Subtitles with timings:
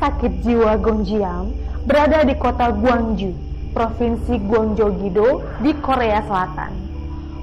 [0.00, 1.52] sakit jiwa Gonjiam
[1.84, 3.36] berada di kota Gwangju,
[3.76, 6.72] Provinsi Gwangjo-Gido di Korea Selatan.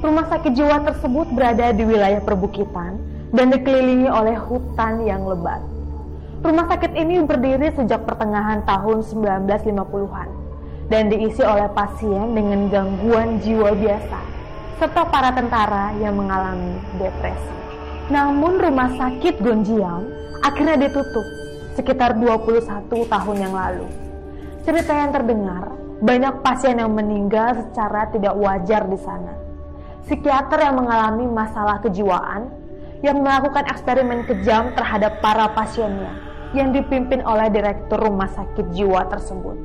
[0.01, 2.97] Rumah sakit jiwa tersebut berada di wilayah perbukitan
[3.29, 5.61] dan dikelilingi oleh hutan yang lebat.
[6.41, 10.29] Rumah sakit ini berdiri sejak pertengahan tahun 1950-an
[10.89, 14.19] dan diisi oleh pasien dengan gangguan jiwa biasa
[14.81, 17.53] serta para tentara yang mengalami depresi.
[18.09, 20.05] Namun rumah sakit Gonjiam
[20.45, 21.25] akhirnya ditutup
[21.77, 23.85] sekitar 21 tahun yang lalu.
[24.65, 25.69] Cerita yang terdengar,
[26.01, 29.37] banyak pasien yang meninggal secara tidak wajar di sana.
[30.09, 32.49] Psikiater yang mengalami masalah kejiwaan
[33.05, 36.17] yang melakukan eksperimen kejam terhadap para pasiennya
[36.57, 39.57] yang dipimpin oleh direktur rumah sakit jiwa tersebut.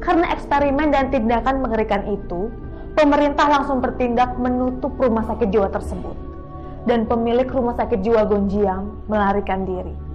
[0.00, 2.48] Karena eksperimen dan tindakan mengerikan itu,
[2.96, 6.16] pemerintah langsung bertindak menutup rumah sakit jiwa tersebut.
[6.86, 10.05] Dan pemilik rumah sakit jiwa Gonjiang melarikan diri.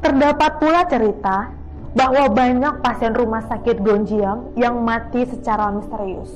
[0.00, 1.52] Terdapat pula cerita
[1.92, 6.32] bahwa banyak pasien rumah sakit Gonjiang yang mati secara misterius.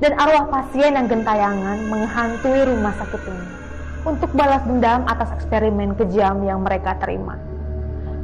[0.00, 3.48] Dan arwah pasien yang gentayangan menghantui rumah sakit ini
[4.08, 7.36] untuk balas dendam atas eksperimen kejam yang mereka terima.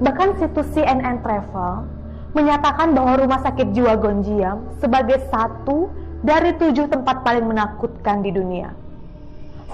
[0.01, 1.85] Bahkan situs CNN Travel
[2.33, 5.93] menyatakan bahwa rumah sakit jiwa Gonjiam sebagai satu
[6.25, 8.73] dari tujuh tempat paling menakutkan di dunia.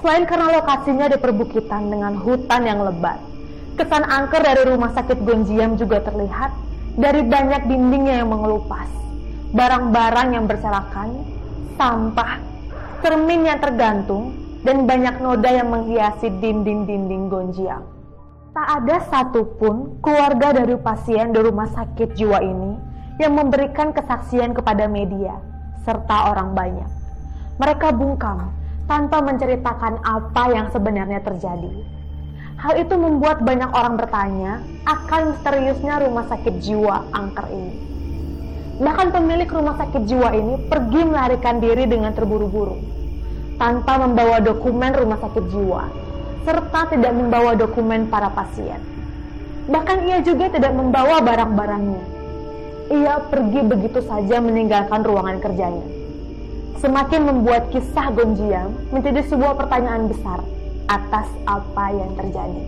[0.03, 3.38] Selain karena lokasinya di perbukitan dengan hutan yang lebat,
[3.79, 6.51] kesan angker dari rumah sakit Gonjiam juga terlihat
[6.99, 8.91] dari banyak dindingnya yang mengelupas,
[9.55, 11.23] barang-barang yang berserakan,
[11.79, 12.43] sampah,
[13.07, 14.35] cermin yang tergantung,
[14.67, 17.87] dan banyak noda yang menghiasi dinding-dinding Gonjiam.
[18.51, 22.75] Tak ada satupun keluarga dari pasien di rumah sakit jiwa ini
[23.23, 25.39] yang memberikan kesaksian kepada media
[25.87, 26.91] serta orang banyak.
[27.63, 28.51] Mereka bungkam
[28.91, 31.98] tanpa menceritakan apa yang sebenarnya terjadi.
[32.59, 37.75] Hal itu membuat banyak orang bertanya akan misteriusnya rumah sakit jiwa angker ini.
[38.83, 42.75] Bahkan pemilik rumah sakit jiwa ini pergi melarikan diri dengan terburu-buru,
[43.63, 45.87] tanpa membawa dokumen rumah sakit jiwa,
[46.43, 48.83] serta tidak membawa dokumen para pasien.
[49.71, 52.05] Bahkan ia juga tidak membawa barang-barangnya.
[52.91, 55.99] Ia pergi begitu saja meninggalkan ruangan kerjanya
[56.79, 60.47] semakin membuat kisah Gonjiam menjadi sebuah pertanyaan besar
[60.89, 62.63] atas apa yang terjadi.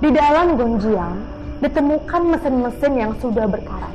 [0.00, 1.20] Di dalam Gonjiam
[1.60, 3.92] ditemukan mesin-mesin yang sudah berkarat,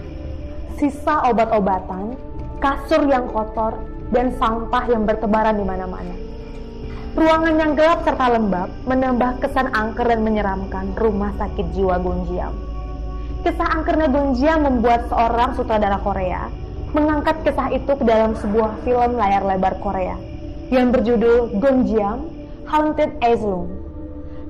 [0.78, 2.14] sisa obat-obatan,
[2.62, 3.82] kasur yang kotor,
[4.14, 6.16] dan sampah yang bertebaran di mana-mana.
[7.16, 12.54] Ruangan yang gelap serta lembab menambah kesan angker dan menyeramkan rumah sakit jiwa Gonjiam.
[13.42, 16.52] Kisah angkernya Gonjiam membuat seorang sutradara Korea
[16.92, 20.20] mengangkat kisah itu ke dalam sebuah film layar lebar Korea
[20.70, 22.35] yang berjudul Gonjiam
[22.66, 23.70] Haunted Asylum.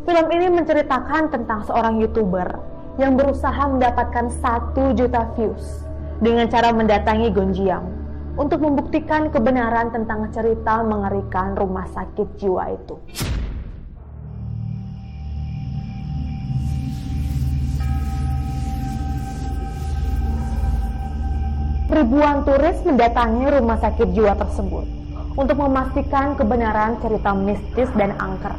[0.07, 2.47] Film ini menceritakan tentang seorang YouTuber
[2.95, 5.83] yang berusaha mendapatkan satu juta views
[6.23, 7.83] dengan cara mendatangi Gonjiam
[8.39, 12.95] untuk membuktikan kebenaran tentang cerita mengerikan rumah sakit jiwa itu.
[21.95, 24.94] ribuan turis mendatangi rumah sakit jiwa tersebut
[25.35, 28.56] untuk memastikan kebenaran cerita mistis dan angker.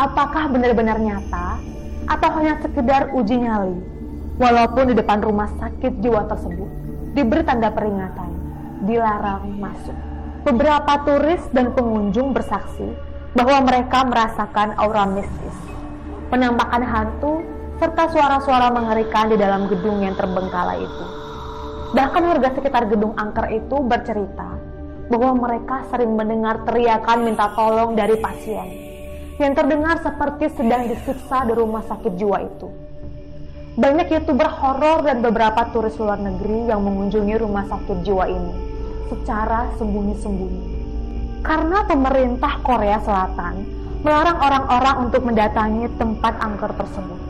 [0.00, 1.60] Apakah benar-benar nyata
[2.08, 3.76] atau hanya sekedar uji nyali?
[4.40, 6.70] Walaupun di depan rumah sakit jiwa tersebut
[7.12, 8.30] diberi tanda peringatan,
[8.88, 9.94] dilarang masuk.
[10.42, 12.88] Beberapa turis dan pengunjung bersaksi
[13.36, 15.56] bahwa mereka merasakan aura mistis,
[16.32, 17.44] penampakan hantu,
[17.76, 21.04] serta suara-suara mengerikan di dalam gedung yang terbengkalai itu.
[21.92, 24.71] Bahkan warga sekitar gedung angker itu bercerita
[25.12, 28.64] bahwa mereka sering mendengar teriakan minta tolong dari pasien
[29.36, 32.68] yang terdengar seperti sedang disiksa di rumah sakit jiwa itu.
[33.76, 38.54] Banyak youtuber horor dan beberapa turis luar negeri yang mengunjungi rumah sakit jiwa ini
[39.12, 40.64] secara sembunyi-sembunyi.
[41.44, 43.54] Karena pemerintah Korea Selatan
[44.00, 47.20] melarang orang-orang untuk mendatangi tempat angker tersebut.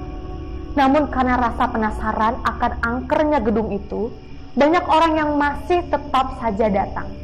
[0.78, 4.10] Namun karena rasa penasaran akan angkernya gedung itu,
[4.54, 7.22] banyak orang yang masih tetap saja datang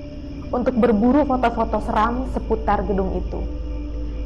[0.49, 3.41] untuk berburu foto-foto seram seputar gedung itu.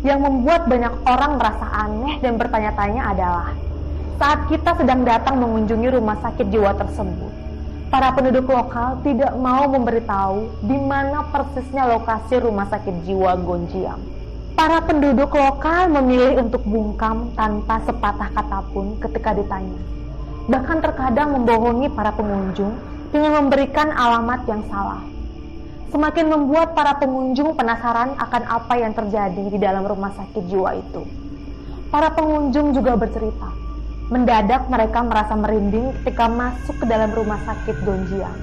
[0.03, 3.55] Yang membuat banyak orang merasa aneh dan bertanya-tanya adalah
[4.23, 7.33] saat kita sedang datang mengunjungi rumah sakit jiwa tersebut,
[7.91, 13.99] para penduduk lokal tidak mau memberitahu di mana persisnya lokasi rumah sakit jiwa Gonjiam.
[14.55, 19.81] Para penduduk lokal memilih untuk bungkam tanpa sepatah kata pun ketika ditanya.
[20.47, 22.79] Bahkan terkadang membohongi para pengunjung
[23.11, 25.03] dengan memberikan alamat yang salah.
[25.93, 31.05] Semakin membuat para pengunjung penasaran akan apa yang terjadi di dalam rumah sakit jiwa itu.
[31.93, 33.63] Para pengunjung juga bercerita
[34.13, 38.37] Mendadak mereka merasa merinding ketika masuk ke dalam rumah sakit Gonjiang.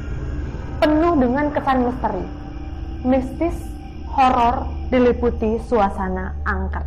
[0.82, 2.26] Penuh dengan kesan misteri,
[3.06, 3.54] mistis,
[4.10, 6.82] horor, diliputi suasana angker.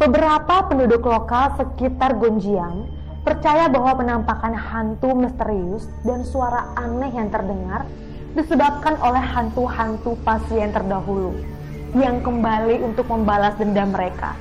[0.00, 2.88] Beberapa penduduk lokal sekitar Gonjiang
[3.20, 7.84] percaya bahwa penampakan hantu misterius dan suara aneh yang terdengar
[8.32, 11.36] disebabkan oleh hantu-hantu pasien terdahulu
[11.92, 14.32] yang kembali untuk membalas dendam mereka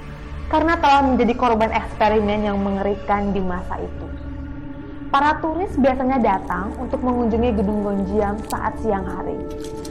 [0.47, 4.07] karena telah menjadi korban eksperimen yang mengerikan di masa itu.
[5.11, 9.35] Para turis biasanya datang untuk mengunjungi gedung Gonjiam saat siang hari.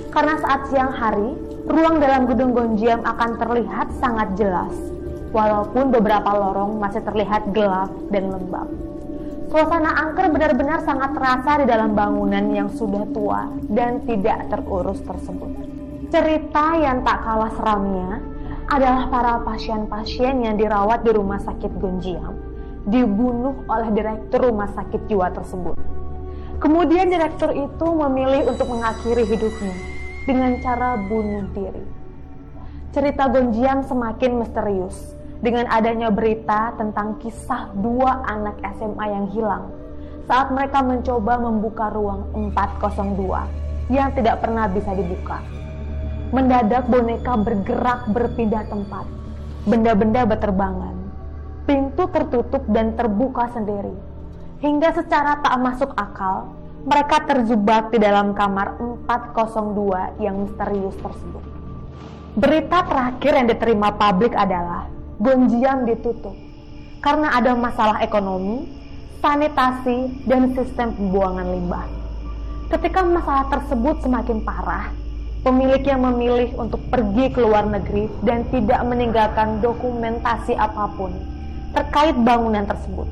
[0.08, 1.36] Karena saat siang hari,
[1.68, 4.72] ruang dalam gedung Gonjiam akan terlihat sangat jelas,
[5.28, 8.68] walaupun beberapa lorong masih terlihat gelap dan lembab.
[9.50, 15.50] Suasana angker benar-benar sangat terasa di dalam bangunan yang sudah tua dan tidak terurus tersebut.
[16.06, 18.22] Cerita yang tak kalah seramnya
[18.70, 22.38] adalah para pasien-pasien yang dirawat di rumah sakit Gonjiam
[22.86, 25.74] dibunuh oleh direktur rumah sakit jiwa tersebut.
[26.62, 29.74] Kemudian direktur itu memilih untuk mengakhiri hidupnya
[30.30, 31.84] dengan cara bunuh diri.
[32.94, 39.72] Cerita Gonjiam semakin misterius dengan adanya berita tentang kisah dua anak SMA yang hilang
[40.30, 45.42] saat mereka mencoba membuka ruang 402 yang tidak pernah bisa dibuka.
[46.30, 49.02] Mendadak boneka bergerak berpindah tempat.
[49.66, 50.94] Benda-benda berterbangan.
[51.66, 53.90] Pintu tertutup dan terbuka sendiri.
[54.62, 56.54] Hingga secara tak masuk akal,
[56.86, 58.78] mereka terjebak di dalam kamar
[59.10, 61.44] 402 yang misterius tersebut.
[62.38, 66.32] Berita terakhir yang diterima publik adalah Gonjiam ditutup
[67.04, 68.64] karena ada masalah ekonomi,
[69.20, 71.84] sanitasi, dan sistem pembuangan limbah.
[72.72, 74.88] Ketika masalah tersebut semakin parah,
[75.44, 81.12] pemilik yang memilih untuk pergi ke luar negeri dan tidak meninggalkan dokumentasi apa pun
[81.76, 83.08] terkait bangunan tersebut.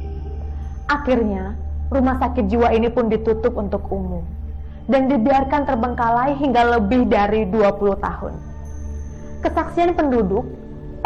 [0.88, 1.60] Akhirnya,
[1.92, 4.24] rumah sakit jiwa ini pun ditutup untuk umum
[4.88, 8.32] dan dibiarkan terbengkalai hingga lebih dari 20 tahun.
[9.44, 10.48] Kesaksian penduduk,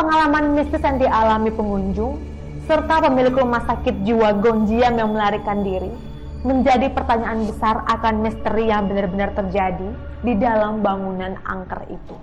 [0.03, 2.19] pengalaman mistis yang dialami pengunjung,
[2.67, 5.95] serta pemilik rumah sakit jiwa Gonjiam yang melarikan diri
[6.43, 9.95] menjadi pertanyaan besar akan misteri yang benar-benar terjadi
[10.27, 12.19] di dalam bangunan angker itu.